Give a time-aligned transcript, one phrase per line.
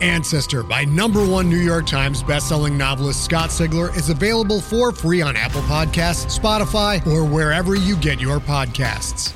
[0.00, 5.22] Ancestor by number one New York Times bestselling novelist Scott Sigler is available for free
[5.22, 9.34] on Apple Podcasts, Spotify, or wherever you get your podcasts.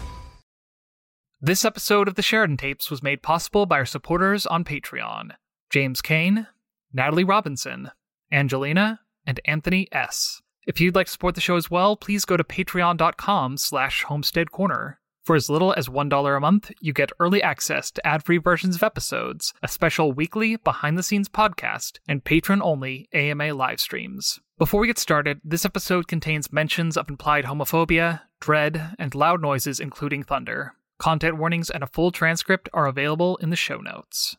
[1.40, 5.32] This episode of the Sheridan Tapes was made possible by our supporters on Patreon
[5.68, 6.46] James Kane,
[6.92, 7.90] Natalie Robinson,
[8.32, 10.40] Angelina, and Anthony S.
[10.66, 14.52] If you'd like to support the show as well, please go to patreon.com slash homestead
[14.52, 15.00] corner.
[15.24, 18.76] For as little as $1 a month, you get early access to ad free versions
[18.76, 24.40] of episodes, a special weekly behind the scenes podcast, and patron only AMA live streams.
[24.58, 29.80] Before we get started, this episode contains mentions of implied homophobia, dread, and loud noises,
[29.80, 30.74] including thunder.
[30.98, 34.36] Content warnings and a full transcript are available in the show notes.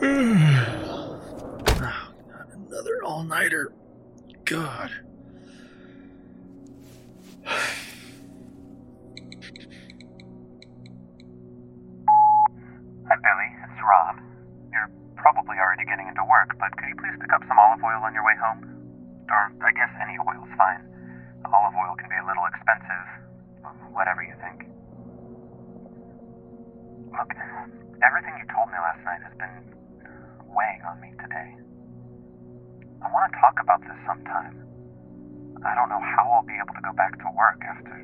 [0.00, 1.18] Another
[3.04, 3.72] all nighter.
[4.44, 4.90] God.
[7.44, 7.56] Hi,
[13.16, 13.50] Billy.
[13.64, 14.20] It's Rob.
[14.72, 18.04] You're probably already getting into work, but could you please pick up some olive oil
[18.04, 18.62] on your way home?
[19.30, 20.84] Or, I guess any oil's fine.
[33.28, 34.64] To talk about this sometime.
[35.60, 37.96] I don't know how I'll be able to go back to work after.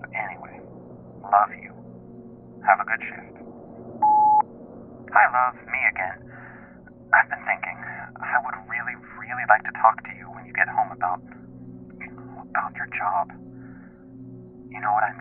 [0.00, 0.60] But anyway,
[1.24, 1.72] love you.
[2.66, 3.36] Have a good shift.
[5.14, 5.56] Hi, love.
[5.64, 6.18] Me again.
[7.14, 7.78] I've been thinking.
[8.20, 11.22] I would really, really like to talk to you when you get home about.
[12.50, 13.32] about your job.
[14.68, 15.04] You know what?
[15.04, 15.16] I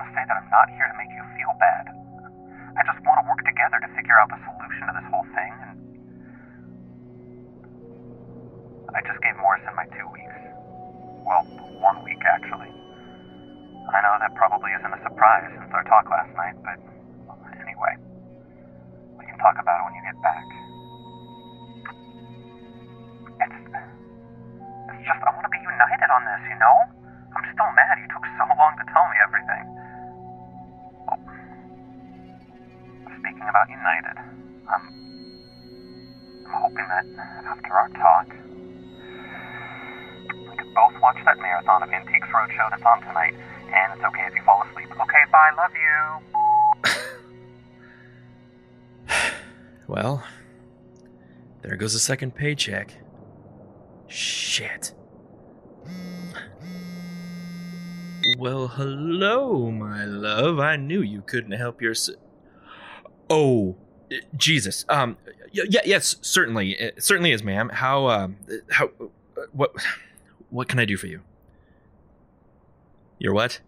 [0.00, 1.92] want to say that I'm not here to make you feel bad.
[2.72, 5.52] I just want to work together to figure out the solution to this whole thing,
[5.60, 5.76] and.
[8.96, 10.40] I just gave Morrison my two weeks.
[11.28, 11.44] Well,
[11.84, 12.72] one week, actually.
[13.92, 16.80] I know that probably isn't a surprise since our talk last night, but
[17.60, 17.94] anyway,
[19.20, 20.46] we can talk about it when you get back.
[23.36, 23.60] It's,
[24.96, 26.76] it's just, I want to be united on this, you know?
[27.36, 29.09] I'm still mad you took so long to tell me
[33.50, 34.16] about united,
[34.70, 34.84] I'm,
[36.46, 37.04] I'm hoping that
[37.44, 38.28] after our talk,
[40.48, 43.34] we could both watch that marathon of Antiques Roadshow that's on tonight,
[43.74, 44.88] and it's okay if you fall asleep.
[44.92, 46.20] Okay, bye, love you.
[49.88, 50.22] Well,
[51.62, 52.94] there goes a second paycheck.
[54.06, 54.94] Shit.
[58.38, 60.60] Well, hello, my love.
[60.60, 62.18] I knew you couldn't help yourself.
[63.30, 63.76] Oh,
[64.36, 64.84] Jesus.
[64.88, 65.16] Um,
[65.52, 67.70] yeah, yes, certainly, it certainly is, ma'am.
[67.70, 68.36] How, um,
[68.70, 68.90] how,
[69.52, 69.72] what,
[70.50, 71.20] what can I do for you?
[73.18, 73.60] Your what?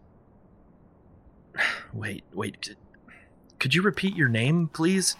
[1.92, 2.74] Wait, wait.
[3.58, 5.14] Could you repeat your name, please?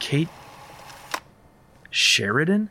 [0.00, 0.28] Kate
[1.90, 2.70] Sheridan?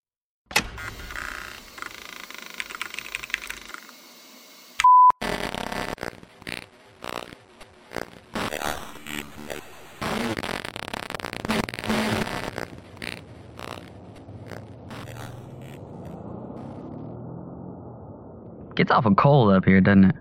[18.81, 20.15] Gets awful cold up here, doesn't it?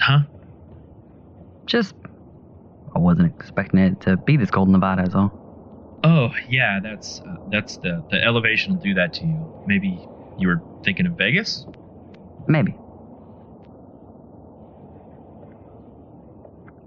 [0.00, 0.18] Huh?
[1.66, 1.94] Just.
[2.96, 5.30] I wasn't expecting it to be this cold in Nevada, is all.
[6.02, 9.64] Oh, yeah, that's uh, that's the the elevation will do that to you.
[9.68, 10.04] Maybe
[10.36, 11.64] you were thinking of Vegas?
[12.48, 12.74] Maybe.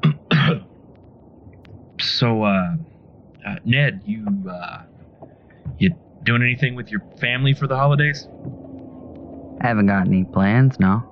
[2.02, 2.76] So, uh,
[3.48, 4.80] uh Ned, you uh,
[5.78, 8.28] you doing anything with your family for the holidays?
[9.62, 11.04] I haven't got any plans, no.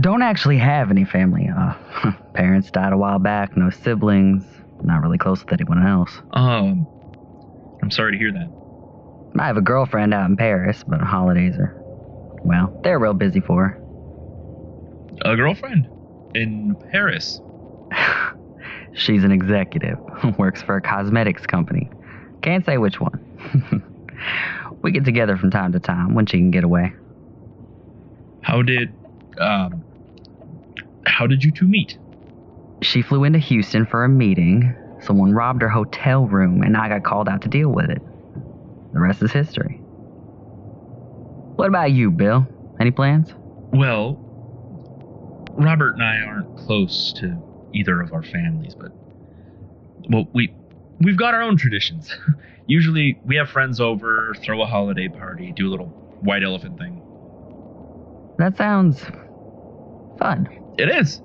[0.00, 1.48] Don't actually have any family.
[1.48, 1.74] Uh,
[2.34, 4.44] parents died a while back, no siblings,
[4.82, 6.20] not really close with anyone else.
[6.32, 6.86] Um,
[7.82, 8.50] I'm sorry to hear that.
[9.38, 11.74] I have a girlfriend out in Paris, but holidays are,
[12.44, 13.82] well, they're real busy for her.
[15.30, 15.88] A girlfriend
[16.34, 17.40] in Paris.
[18.94, 19.98] She's an executive,
[20.38, 21.90] works for a cosmetics company.
[22.42, 23.82] Can't say which one.
[24.82, 26.92] we get together from time to time when she can get away.
[28.42, 28.92] How did
[29.38, 29.84] um
[31.06, 31.98] how did you two meet?
[32.82, 34.74] She flew into Houston for a meeting.
[35.00, 38.02] Someone robbed her hotel room, and I got called out to deal with it.
[38.92, 39.80] The rest is history.
[41.56, 42.46] What about you, Bill?
[42.80, 43.32] Any plans?
[43.72, 44.16] Well,
[45.52, 47.36] Robert and I aren't close to
[47.74, 48.92] either of our families, but
[50.08, 50.54] well, we
[51.00, 52.14] we've got our own traditions.
[52.66, 55.86] Usually, we have friends over, throw a holiday party, do a little
[56.20, 57.02] white elephant thing.
[58.38, 59.02] That sounds
[60.18, 60.48] fun.
[60.78, 61.22] It is,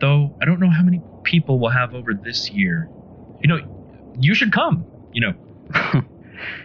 [0.00, 0.34] though.
[0.40, 2.88] I don't know how many people we'll have over this year.
[3.42, 3.58] You know,
[4.18, 4.86] you should come.
[5.12, 6.02] You know,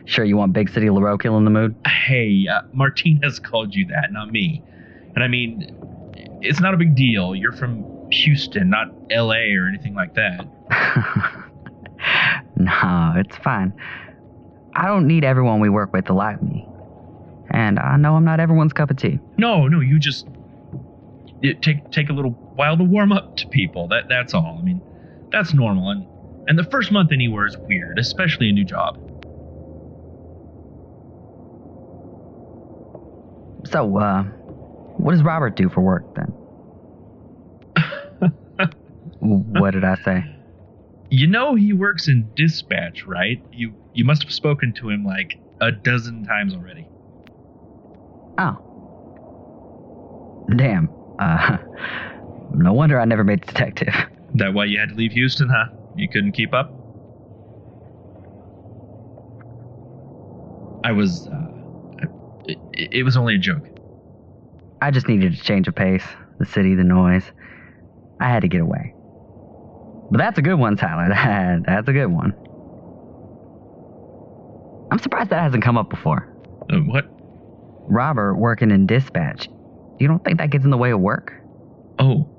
[0.06, 1.76] Sure, you want Big City Leroux in the mood?
[1.88, 4.62] hey, uh, Martinez called you that, not me.
[5.16, 5.76] And I mean,
[6.42, 7.36] it's not a big deal.
[7.36, 9.56] You're from Houston, not L.A.
[9.56, 10.46] or anything like that.
[12.66, 13.74] no, it's fine.
[14.76, 16.68] I don't need everyone we work with to like me.
[17.52, 19.20] And I know I'm not everyone's cup of tea.
[19.38, 20.26] No, no, you just
[21.42, 23.88] it take take a little while to warm up to people.
[23.90, 24.58] That that's all.
[24.60, 24.82] I mean,
[25.32, 25.90] that's normal.
[25.92, 26.06] And
[26.48, 28.98] and the first month anywhere is weird, especially a new job.
[33.66, 34.24] So, uh,
[34.98, 36.34] what does Robert do for work then?
[39.20, 40.33] what did I say?
[41.14, 43.40] You know he works in dispatch, right?
[43.52, 46.88] You you must have spoken to him like a dozen times already.
[48.40, 48.58] Oh.
[50.56, 50.90] Damn.
[51.20, 51.60] Uh,
[52.56, 53.94] no wonder I never made detective.
[54.34, 55.66] That why you had to leave Houston, huh?
[55.96, 56.72] You couldn't keep up?
[60.84, 61.52] I was uh
[62.46, 63.68] it, it was only a joke.
[64.82, 66.06] I just needed a change of pace.
[66.40, 67.32] The city, the noise.
[68.20, 68.96] I had to get away.
[70.14, 71.10] But that's a good one, Tyler.
[71.16, 72.36] That, that's a good one.
[74.92, 76.32] I'm surprised that hasn't come up before.
[76.72, 77.08] Uh, what?
[77.90, 79.50] Robert working in dispatch.
[80.00, 81.34] You don't think that gets in the way of work?
[81.98, 82.30] Oh,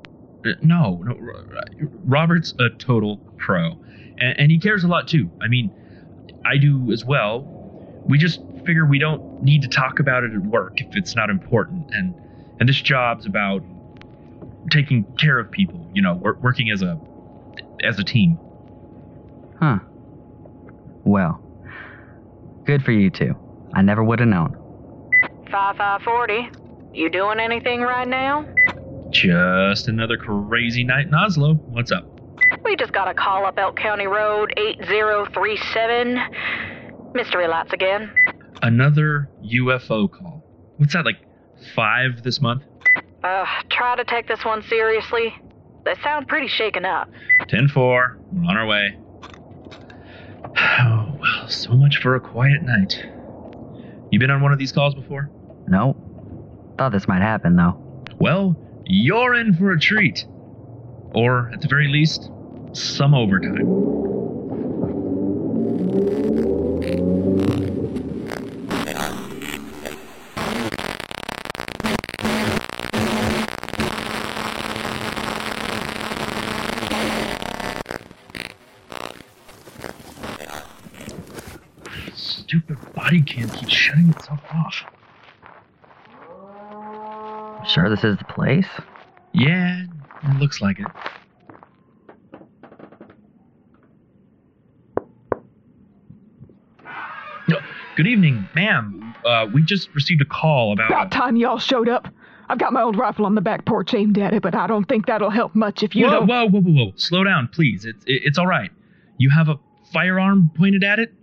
[0.46, 1.16] uh, no, no.
[2.04, 3.72] Robert's a total pro,
[4.18, 5.28] and, and he cares a lot too.
[5.42, 5.72] I mean,
[6.44, 7.40] I do as well.
[8.06, 11.28] We just figure we don't need to talk about it at work if it's not
[11.28, 12.14] important, and
[12.60, 13.64] and this job's about
[14.70, 15.90] taking care of people.
[15.92, 17.00] You know, wor- working as a
[17.82, 18.38] as a team.
[19.58, 19.78] Huh.
[21.04, 21.40] Well,
[22.64, 23.34] good for you two.
[23.74, 24.56] I never would have known.
[25.50, 26.50] 5540.
[26.92, 28.46] You doing anything right now?
[29.10, 31.56] Just another crazy night in Oslow.
[31.68, 32.04] What's up?
[32.64, 36.18] We just got a call up Elk County Road 8037.
[37.14, 38.12] Mystery lights again.
[38.62, 40.42] Another UFO call.
[40.78, 41.18] What's that, like
[41.76, 42.62] five this month?
[43.22, 45.34] Uh, try to take this one seriously.
[45.84, 47.08] They sound pretty shaken up.
[47.48, 48.18] 10 4.
[48.32, 48.96] We're on our way.
[50.56, 53.04] Oh, well, so much for a quiet night.
[54.10, 55.30] You been on one of these calls before?
[55.66, 55.96] No.
[56.78, 58.04] Thought this might happen, though.
[58.18, 60.24] Well, you're in for a treat.
[61.14, 62.30] Or, at the very least,
[62.72, 64.04] some overtime.
[83.34, 84.84] Body cam keeps shutting itself off.
[87.66, 88.66] Sure this is the place?
[89.32, 89.84] Yeah,
[90.22, 90.86] it looks like it.
[97.48, 97.58] No,
[97.96, 99.14] good evening, ma'am.
[99.24, 100.90] Uh, we just received a call about.
[100.90, 102.08] About time y'all showed up.
[102.50, 104.84] I've got my old rifle on the back porch aimed at it, but I don't
[104.84, 106.26] think that'll help much if you whoa, don't.
[106.26, 106.92] whoa, whoa, whoa, whoa!
[106.96, 107.86] Slow down, please.
[107.86, 108.70] It's it's all right.
[109.16, 109.58] You have a
[109.92, 111.14] firearm pointed at it.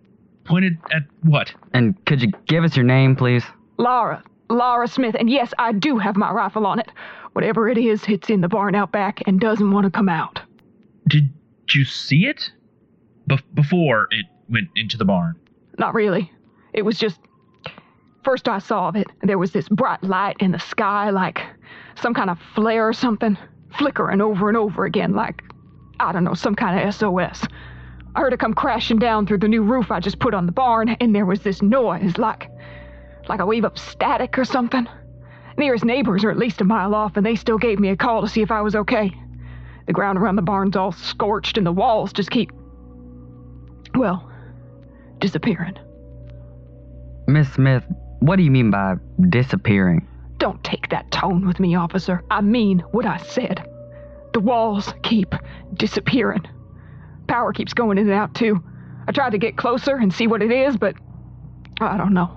[0.46, 1.54] Pointed at what?
[1.74, 3.44] And could you give us your name, please?
[3.78, 4.24] Lara.
[4.50, 6.92] Lara Smith, and yes, I do have my rifle on it.
[7.34, 10.42] Whatever it is, it's in the barn out back and doesn't want to come out.
[11.08, 11.32] Did
[11.74, 12.52] you see it?
[13.30, 15.36] Bef- before it went into the barn.
[15.78, 16.32] Not really.
[16.74, 17.20] It was just.
[18.24, 21.42] First I saw of it, there was this bright light in the sky, like
[21.96, 23.36] some kind of flare or something,
[23.78, 25.42] flickering over and over again, like,
[26.00, 27.44] I don't know, some kind of SOS.
[28.16, 30.52] I heard it come crashing down through the new roof I just put on the
[30.52, 32.50] barn, and there was this noise, like.
[33.30, 34.88] like a wave of static or something.
[35.58, 38.22] Nearest neighbors are at least a mile off, and they still gave me a call
[38.22, 39.12] to see if I was okay.
[39.88, 42.52] The ground around the barn's all scorched, and the walls just keep.
[43.96, 44.30] well,
[45.20, 45.78] disappearing.
[47.28, 47.84] Miss Smith,
[48.20, 48.96] what do you mean by
[49.30, 50.08] disappearing?
[50.38, 52.24] Don't take that tone with me, officer.
[52.32, 53.68] I mean what I said.
[54.34, 55.36] The walls keep
[55.76, 56.46] disappearing.
[57.32, 58.62] Power keeps going in and out, too.
[59.08, 60.96] I tried to get closer and see what it is, but
[61.80, 62.30] I don't know.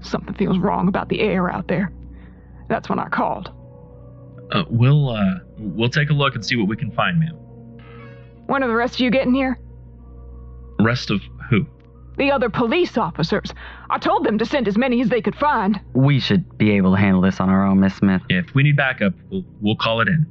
[0.00, 1.92] Something feels wrong about the air out there.
[2.66, 3.52] That's when I called.
[4.50, 7.36] Uh, we'll uh, we'll take a look and see what we can find, ma'am.
[8.46, 9.58] When are the rest of you getting here?
[10.80, 11.66] Rest of who?
[12.16, 13.52] The other police officers.
[13.90, 15.78] I told them to send as many as they could find.
[15.92, 18.22] We should be able to handle this on our own, Miss Smith.
[18.30, 20.24] Yeah, if we need backup, we'll we'll call it in.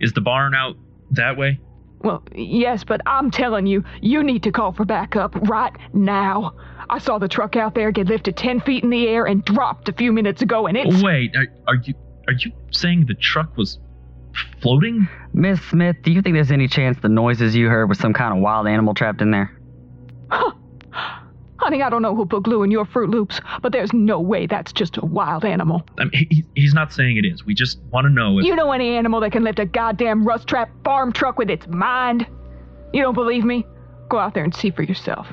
[0.00, 0.76] Is the barn out
[1.10, 1.58] that way?
[2.02, 6.54] Well, yes, but I'm telling you, you need to call for backup right now.
[6.88, 9.88] I saw the truck out there get lifted 10 feet in the air and dropped
[9.88, 11.02] a few minutes ago, and it's.
[11.02, 11.94] Wait, are, are you
[12.28, 13.78] are you saying the truck was
[14.60, 15.08] floating?
[15.32, 18.36] Miss Smith, do you think there's any chance the noises you heard was some kind
[18.36, 19.56] of wild animal trapped in there?
[21.58, 24.46] Honey, I don't know who put glue in your Froot Loops, but there's no way
[24.46, 25.82] that's just a wild animal.
[25.98, 27.44] I mean, he, he's not saying it is.
[27.44, 28.44] We just want to know if.
[28.44, 31.66] You know any animal that can lift a goddamn rust trap farm truck with its
[31.66, 32.26] mind?
[32.92, 33.64] You don't believe me?
[34.08, 35.26] Go out there and see for yourself.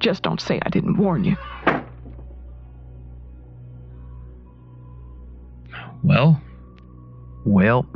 [0.00, 1.36] Just don't say I didn't warn you.
[6.02, 6.40] Well,
[7.44, 7.86] well,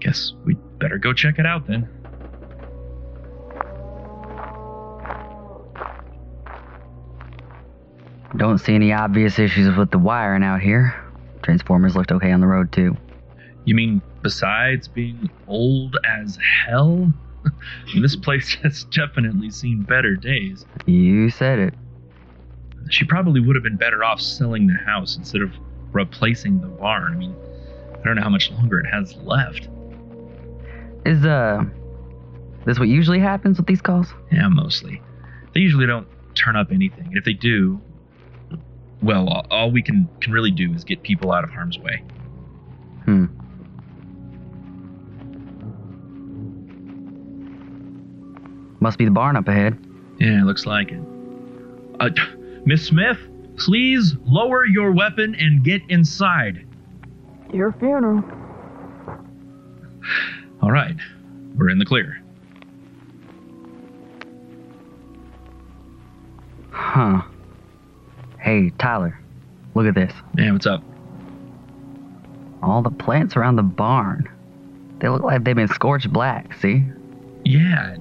[0.00, 1.88] guess we'd better go check it out then.
[8.36, 10.94] Don't see any obvious issues with the wiring out here.
[11.42, 12.96] Transformers looked okay on the road, too.
[13.64, 17.12] You mean besides being old as hell?
[18.00, 20.66] this place has definitely seen better days.
[20.86, 21.74] You said it.
[22.90, 25.50] She probably would have been better off selling the house instead of
[25.92, 27.12] replacing the barn.
[27.12, 27.34] I mean,
[27.94, 29.68] I don't know how much longer it has left.
[31.04, 31.64] Is, uh,
[32.64, 34.08] this what usually happens with these calls?
[34.30, 35.00] Yeah, mostly.
[35.54, 37.06] They usually don't turn up anything.
[37.06, 37.80] And if they do,
[39.02, 42.02] well, all, all we can, can really do is get people out of harm's way.
[43.04, 43.26] Hmm.
[48.80, 49.78] Must be the barn up ahead.
[50.18, 51.00] Yeah, looks like it.
[52.00, 52.10] Uh,
[52.66, 53.18] Miss Smith,
[53.56, 56.66] please lower your weapon and get inside.
[57.52, 58.24] Your funeral.
[60.62, 60.96] All right,
[61.56, 62.20] we're in the clear.
[66.70, 67.22] Huh.
[68.46, 69.18] Hey, Tyler,
[69.74, 70.12] look at this.
[70.38, 70.80] Yeah, what's up?
[72.62, 74.30] All the plants around the barn.
[75.00, 76.84] They look like they've been scorched black, see?
[77.44, 78.00] Yeah, it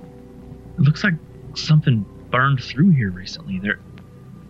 [0.78, 1.16] looks like
[1.56, 3.58] something burned through here recently.
[3.58, 3.80] There,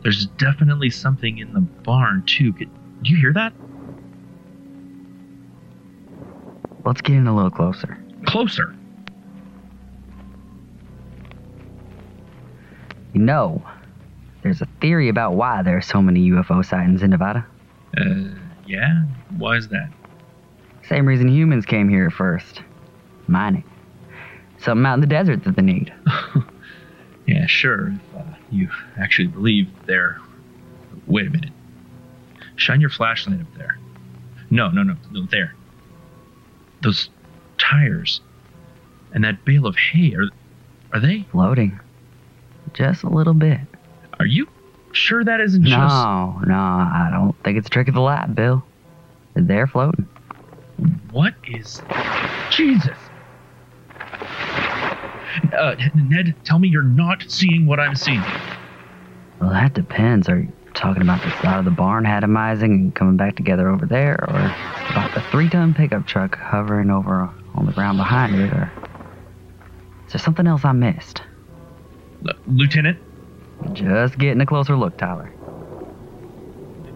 [0.03, 2.51] there's definitely something in the barn too.
[2.51, 2.69] Could,
[3.01, 3.53] do you hear that?
[6.83, 7.97] Let's get in a little closer.
[8.25, 8.75] Closer.
[13.13, 13.65] You know,
[14.45, 17.47] There's a theory about why there are so many UFO sightings in Nevada.
[17.97, 18.25] Uh,
[18.67, 19.05] yeah?
[19.37, 19.89] Why is that?
[20.87, 22.61] Same reason humans came here at first
[23.25, 23.63] mining.
[24.59, 25.91] Something out in the desert that they need.
[27.27, 27.87] Yeah, sure.
[27.87, 30.19] If uh, you actually believe there.
[31.07, 31.49] Wait a minute.
[32.55, 33.79] Shine your flashlight up there.
[34.51, 35.55] No, no, no, no, there.
[36.83, 37.09] Those
[37.57, 38.21] tires
[39.11, 40.29] and that bale of hay are
[40.93, 41.79] are they floating?
[42.73, 43.61] Just a little bit.
[44.25, 44.47] Are you
[44.91, 48.01] sure that isn't no, just No, no, I don't think it's a trick of the
[48.01, 48.63] light, Bill.
[49.35, 50.07] They're floating.
[51.11, 51.83] What is
[52.49, 52.97] Jesus?
[55.55, 58.23] Uh, Ned, tell me you're not seeing what I'm seeing.
[59.39, 60.27] Well, that depends.
[60.27, 63.85] Are you talking about the side of the barn atomizing and coming back together over
[63.85, 64.39] there, or
[64.89, 68.71] about the three-ton pickup truck hovering over on the ground behind it, or
[70.07, 71.21] is there something else I missed?
[72.27, 72.97] Uh, Lieutenant?
[73.73, 75.31] Just getting a closer look, Tyler.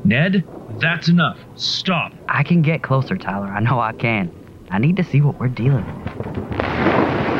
[0.03, 0.43] Ned,
[0.79, 1.37] that's enough.
[1.55, 2.13] Stop.
[2.27, 3.47] I can get closer, Tyler.
[3.47, 4.31] I know I can.
[4.69, 6.13] I need to see what we're dealing with.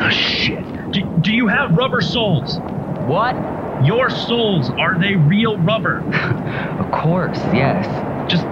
[0.02, 0.64] Oh, shit.
[0.92, 2.58] Do, do you have rubber soles?
[3.06, 3.34] What?
[3.84, 6.00] Your soles, are they real rubber?
[6.78, 7.86] of course, yes.
[8.30, 8.44] Just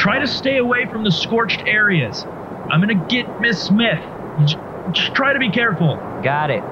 [0.00, 2.24] try to stay away from the scorched areas.
[2.70, 4.02] I'm gonna get Miss Smith.
[4.40, 4.58] Just,
[4.92, 5.96] just try to be careful.
[6.22, 6.64] Got it.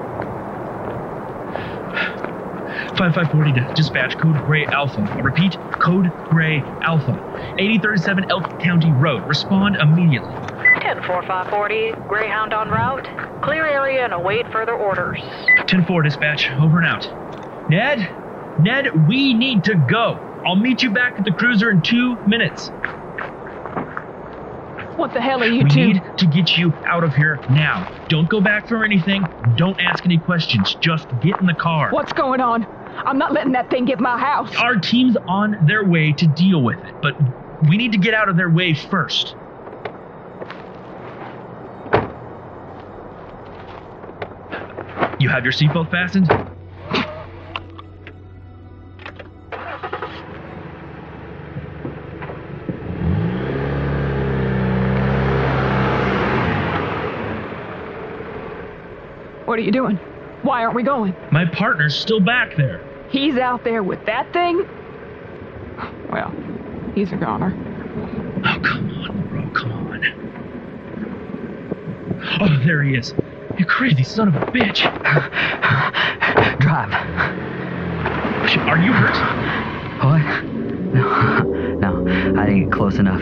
[2.97, 5.01] 5540 to dispatch code gray alpha.
[5.01, 7.13] I repeat, code gray alpha.
[7.59, 9.23] 8037 Elk County Road.
[9.27, 10.33] Respond immediately.
[10.33, 13.07] 104540, Greyhound en route.
[13.43, 15.19] Clear area and await further orders.
[15.67, 17.69] 10-4 dispatch, over and out.
[17.69, 18.09] Ned?
[18.59, 20.19] Ned, we need to go.
[20.45, 22.71] I'll meet you back at the cruiser in two minutes.
[24.95, 25.87] What the hell are you we two?
[25.87, 27.87] need to get you out of here now.
[28.07, 29.23] Don't go back for anything.
[29.55, 30.73] Don't ask any questions.
[30.81, 31.91] Just get in the car.
[31.91, 32.65] What's going on?
[33.05, 34.55] I'm not letting that thing get my house.
[34.57, 37.15] Our team's on their way to deal with it, but
[37.69, 39.35] we need to get out of their way first.
[45.19, 46.27] You have your seatbelt fastened?
[59.45, 59.95] What are you doing?
[60.43, 61.15] Why aren't we going?
[61.31, 62.86] My partner's still back there.
[63.09, 64.65] He's out there with that thing?
[66.11, 66.33] Well,
[66.95, 67.53] he's a goner.
[68.45, 69.87] Oh, come on, bro, come on.
[72.41, 73.13] Oh, there he is.
[73.57, 74.81] You crazy son of a bitch.
[76.59, 76.93] Drive.
[78.67, 79.17] Are you hurt?
[80.03, 80.21] What?
[80.93, 83.21] No, no, I didn't get close enough.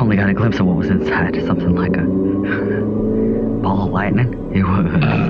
[0.00, 1.34] Only got a glimpse of what was inside.
[1.46, 2.02] Something like a
[3.62, 4.52] ball of lightning.
[4.54, 4.86] It was.
[4.86, 5.28] Uh,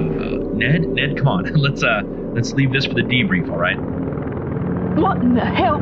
[0.54, 1.44] Ned, Ned, come on.
[1.54, 2.02] Let's uh,
[2.34, 3.50] let's leave this for the debrief.
[3.50, 3.78] All right.
[4.96, 5.80] What in the hell?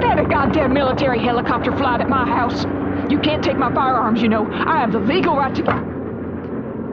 [0.00, 2.64] They had a goddamn military helicopter flight at my house.
[3.10, 4.46] You can't take my firearms, you know.
[4.50, 5.62] I have the legal right to.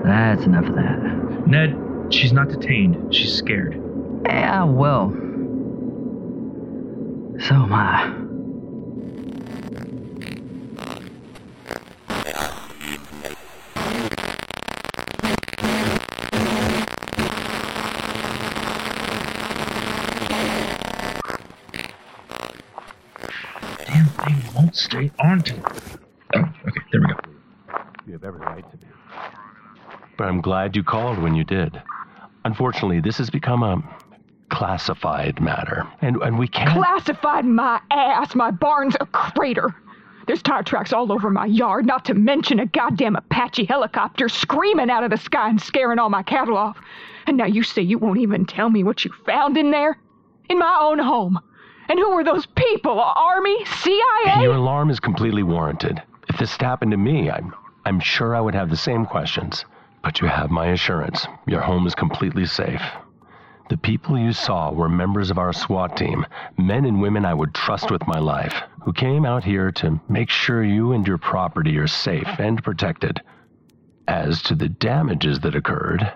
[0.04, 1.48] That's enough of that.
[1.48, 3.14] Ned, she's not detained.
[3.14, 3.82] She's scared.
[4.26, 5.12] Yeah, well.
[7.40, 8.18] So am I.
[23.86, 25.56] Damn thing won't stay on to.
[26.36, 27.20] Oh, okay, there we go.
[28.06, 28.88] You have every right to be.
[30.18, 31.82] But I'm glad you called when you did.
[32.46, 33.84] Unfortunately, this has become a
[34.48, 36.70] classified matter, and, and we can't.
[36.70, 38.34] Classified my ass.
[38.34, 39.76] My barn's a crater.
[40.28, 44.89] There's tire tracks all over my yard, not to mention a goddamn Apache helicopter screaming
[44.89, 46.78] out of the sky and scaring all my cattle off.
[47.28, 49.98] And now you say you won't even tell me what you found in there?
[50.50, 51.41] In my own home.
[51.89, 53.02] And who were those people?
[53.02, 53.65] Army?
[53.65, 54.44] CIA?
[54.44, 56.02] Your alarm is completely warranted.
[56.30, 59.65] If this happened to me, I'm, I'm sure I would have the same questions.
[60.04, 61.28] But you have my assurance.
[61.48, 62.82] Your home is completely safe.
[63.70, 66.26] The people you saw were members of our SWAT team,
[66.58, 70.30] men and women I would trust with my life, who came out here to make
[70.30, 73.22] sure you and your property are safe and protected.
[74.08, 76.12] As to the damages that occurred,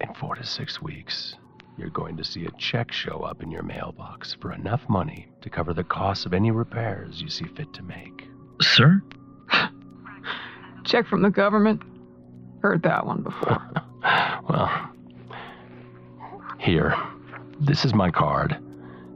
[0.00, 1.36] in four to six weeks,
[1.78, 5.48] you're going to see a check show up in your mailbox for enough money to
[5.48, 8.28] cover the cost of any repairs you see fit to make.
[8.60, 9.00] Sir?
[10.84, 11.80] Check from the government.
[12.62, 13.70] Heard that one before.
[14.48, 14.90] well,
[16.58, 16.94] here.
[17.60, 18.56] This is my card.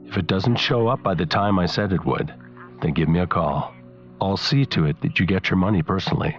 [0.05, 2.33] If it doesn't show up by the time I said it would,
[2.81, 3.73] then give me a call.
[4.21, 6.37] I'll see to it that you get your money personally.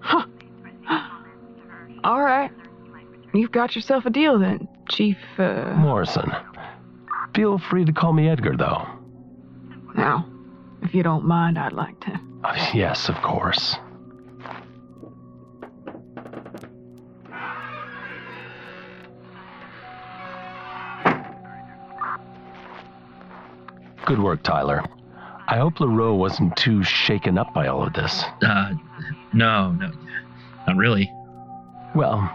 [0.00, 0.26] Huh.
[2.04, 2.50] All right.
[3.32, 5.16] You've got yourself a deal then, Chief.
[5.38, 5.72] Uh...
[5.76, 6.30] Morrison.
[7.34, 8.86] Feel free to call me Edgar, though.
[9.96, 10.28] Now,
[10.82, 12.20] if you don't mind, I'd like to.
[12.44, 13.76] Uh, yes, of course.
[24.06, 24.84] Good work, Tyler.
[25.46, 28.22] I hope Leroux wasn't too shaken up by all of this.
[28.42, 28.72] Uh,
[29.32, 29.90] no, no,
[30.66, 31.10] not really.
[31.94, 32.30] Well,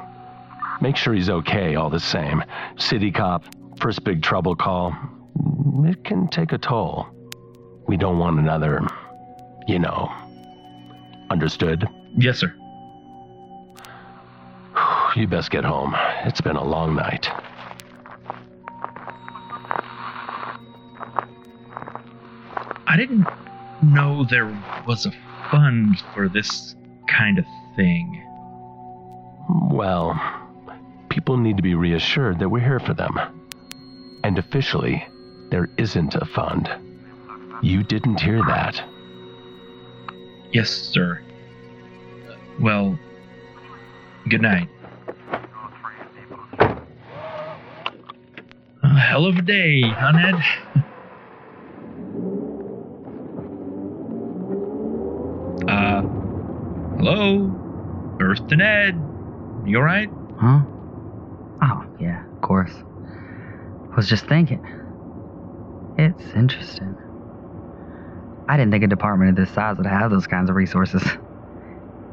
[0.81, 2.43] make sure he's okay all the same.
[2.77, 3.43] City cop,
[3.79, 4.95] first big trouble call.
[5.85, 7.07] It can take a toll.
[7.87, 8.81] We don't want another,
[9.67, 10.11] you know.
[11.29, 11.87] Understood?
[12.17, 12.53] Yes, sir.
[15.15, 15.95] You best get home.
[16.25, 17.29] It's been a long night.
[22.89, 23.27] I didn't
[23.83, 24.47] know there
[24.87, 25.11] was a
[25.51, 26.75] fund for this
[27.07, 28.25] kind of thing.
[29.71, 30.19] Well,
[31.09, 33.15] people need to be reassured that we're here for them.
[34.23, 35.07] And officially,
[35.51, 36.67] there isn't a fund.
[37.61, 38.81] You didn't hear that.
[40.51, 41.21] Yes, sir.
[42.59, 42.97] Well,
[44.29, 44.67] good night.
[48.81, 50.35] A hell of a day, huh, Ned?
[55.69, 56.01] Uh,
[58.49, 58.65] hello?
[58.69, 59.69] Earth to Ned.
[59.69, 60.09] You alright?
[60.39, 60.61] Huh?
[61.61, 62.73] Oh, yeah, of course.
[63.91, 64.65] I Was just thinking.
[65.97, 66.95] It's interesting.
[68.47, 71.03] I didn't think a department of this size would have those kinds of resources.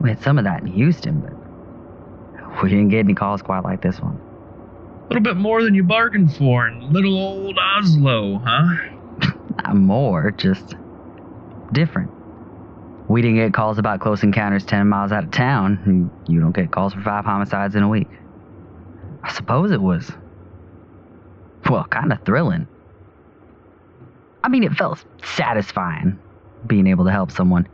[0.00, 3.82] We had some of that in Houston, but we didn't get any calls quite like
[3.82, 4.20] this one.
[5.04, 9.32] A little bit more than you bargained for in little old Oslow, huh?
[9.64, 10.74] Not more, just
[11.72, 12.10] different.
[13.08, 16.72] We didn't get calls about close encounters 10 miles out of town, you don't get
[16.72, 18.08] calls for five homicides in a week.
[19.22, 20.10] I suppose it was,
[21.68, 22.66] well, kind of thrilling.
[24.42, 26.18] I mean, it felt satisfying
[26.66, 27.68] being able to help someone.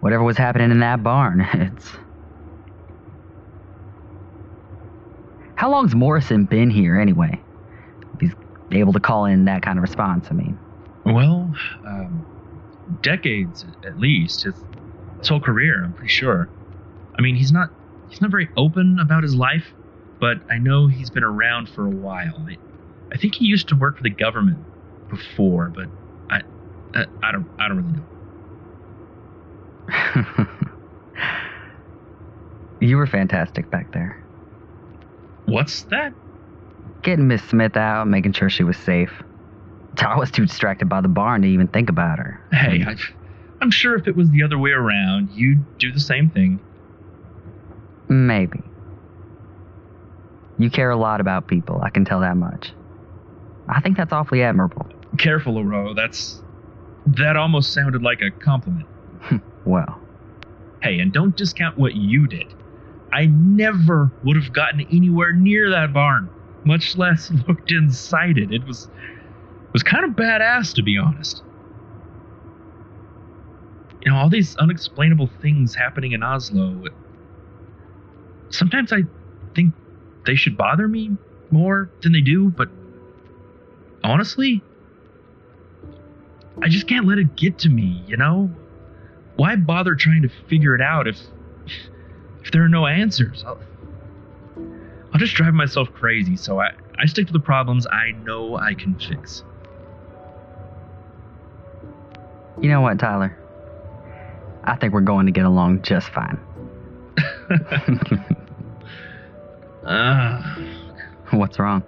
[0.00, 1.90] Whatever was happening in that barn, it's.
[5.56, 7.40] How long's Morrison been here anyway?
[8.20, 8.32] He's
[8.72, 10.58] able to call in that kind of response, I mean.
[11.06, 11.54] Well,
[11.86, 12.26] um,
[13.02, 14.44] decades at least.
[14.44, 14.54] His,
[15.18, 16.48] his whole career, I'm pretty sure.
[17.18, 17.70] I mean, he's not
[18.08, 19.72] he's not very open about his life,
[20.20, 22.46] but I know he's been around for a while.
[22.48, 22.56] I,
[23.12, 24.58] I think he used to work for the government
[25.08, 25.86] before, but
[26.30, 26.42] I,
[26.94, 28.04] I, I don't I don't really know.
[32.80, 34.20] you were fantastic back there.
[35.46, 36.12] What's that?
[37.02, 39.22] Getting Miss Smith out, making sure she was safe.
[39.98, 42.40] I was too distracted by the barn to even think about her.
[42.52, 42.96] Hey, I,
[43.60, 46.60] I'm sure if it was the other way around, you'd do the same thing.
[48.08, 48.62] Maybe.
[50.58, 52.72] You care a lot about people, I can tell that much.
[53.68, 54.86] I think that's awfully admirable.
[55.18, 55.94] Careful, Oro.
[55.94, 56.40] That's
[57.06, 58.86] that almost sounded like a compliment.
[59.20, 60.02] Hmm, well.
[60.82, 62.54] Hey, and don't discount what you did.
[63.12, 66.30] I never would have gotten anywhere near that barn,
[66.64, 68.52] much less looked inside it.
[68.52, 68.88] It was
[69.74, 71.42] was kind of badass to be honest.
[74.02, 76.88] You know, all these unexplainable things happening in Oslow.
[78.50, 79.00] Sometimes I
[79.54, 79.74] think
[80.24, 81.10] they should bother me
[81.50, 82.68] more than they do, but
[84.04, 84.62] honestly,
[86.62, 88.50] I just can't let it get to me, you know?
[89.36, 91.18] Why bother trying to figure it out if
[92.42, 93.42] if there are no answers?
[93.44, 93.58] I'll,
[95.12, 98.74] I'll just drive myself crazy, so I, I stick to the problems I know I
[98.74, 99.42] can fix.
[102.64, 103.36] You know what, Tyler?
[104.64, 106.40] I think we're going to get along just fine.
[109.86, 110.58] Ah.
[111.30, 111.84] What's wrong?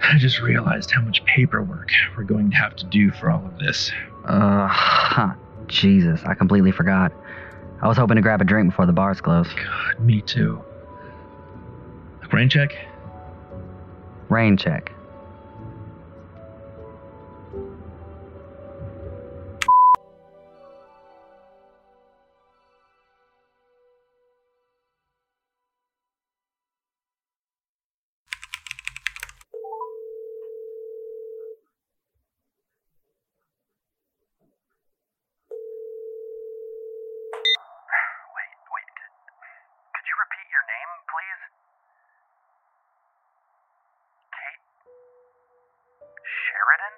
[0.00, 3.56] I just realized how much paperwork we're going to have to do for all of
[3.60, 3.92] this.
[4.24, 5.34] Uh, huh.
[5.68, 7.12] Jesus, I completely forgot.
[7.80, 9.46] I was hoping to grab a drink before the bars close.
[9.54, 10.60] God, me too.
[12.32, 12.74] Rain check?
[14.28, 14.90] Rain check.
[40.82, 41.42] Name, please?
[44.34, 44.62] Kate
[46.26, 46.94] Sheridan?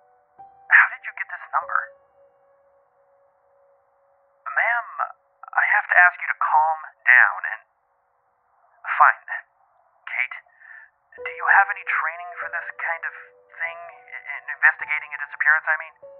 [0.00, 1.80] How did you get this number?
[4.48, 4.88] Ma'am,
[5.52, 7.60] I have to ask you to calm down and.
[8.80, 9.28] Fine.
[10.08, 10.36] Kate,
[11.20, 13.14] do you have any training for this kind of
[13.60, 13.78] thing?
[14.10, 16.19] In investigating a disappearance, I mean?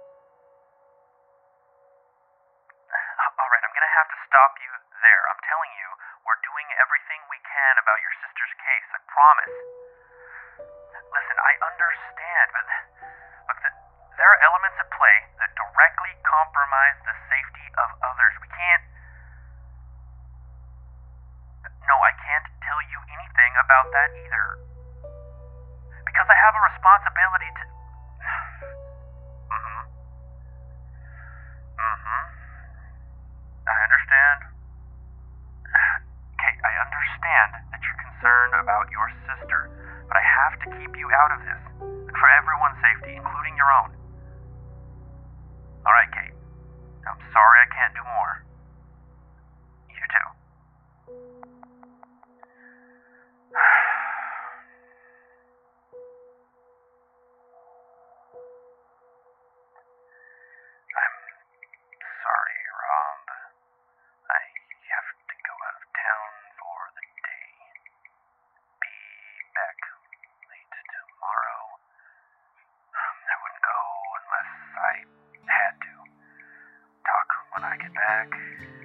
[9.21, 9.57] Promise.
[11.13, 12.65] Listen, I understand, but
[13.53, 13.69] look, the,
[14.17, 18.33] there are elements at play that directly compromise the safety of others.
[18.41, 18.83] We can't.
[21.85, 24.40] No, I can't tell you anything about that either.
[78.29, 78.80] Back.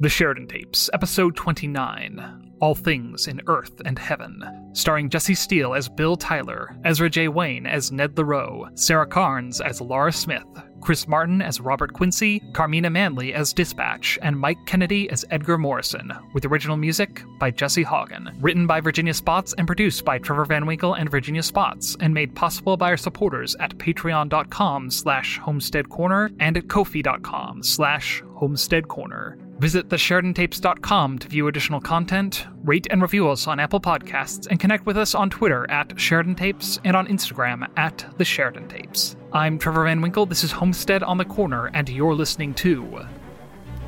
[0.00, 4.70] The Sheridan Tapes, Episode 29 All Things in Earth and Heaven.
[4.72, 7.26] Starring Jesse Steele as Bill Tyler, Ezra J.
[7.26, 10.46] Wayne as Ned Leroux, Sarah Karnes as Lara Smith,
[10.80, 16.12] Chris Martin as Robert Quincy, Carmina Manley as Dispatch, and Mike Kennedy as Edgar Morrison,
[16.32, 18.32] with original music by Jesse Haugen.
[18.40, 22.36] Written by Virginia Spotts and produced by Trevor Van Winkle and Virginia Spotts, and made
[22.36, 29.47] possible by our supporters at patreon.com slash homesteadcorner and at kofi.com slash homesteadcorner.
[29.58, 34.86] Visit thesheridantapes.com to view additional content, rate and review us on Apple Podcasts, and connect
[34.86, 39.16] with us on Twitter at Sheridan Tapes and on Instagram at The Sheridan Tapes.
[39.32, 43.04] I'm Trevor Van Winkle, this is Homestead on the Corner, and you're listening to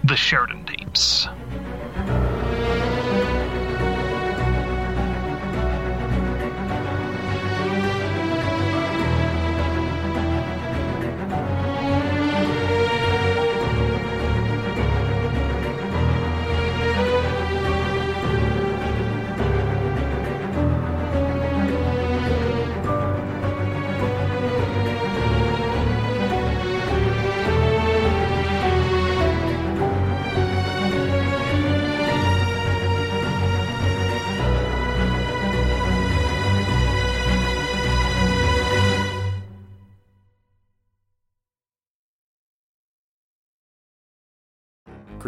[0.04, 1.28] The Sheridan Tapes.